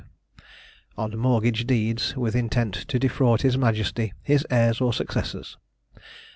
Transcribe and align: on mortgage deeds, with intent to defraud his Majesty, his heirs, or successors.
on 0.97 1.15
mortgage 1.15 1.67
deeds, 1.67 2.17
with 2.17 2.35
intent 2.35 2.73
to 2.73 2.97
defraud 2.97 3.43
his 3.43 3.55
Majesty, 3.55 4.13
his 4.23 4.43
heirs, 4.49 4.81
or 4.81 4.91
successors. 4.91 5.59